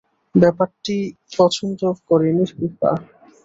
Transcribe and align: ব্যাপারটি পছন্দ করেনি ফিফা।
ব্যাপারটি 0.35 0.97
পছন্দ 1.37 1.79
করেনি 2.07 2.45
ফিফা। 2.51 2.91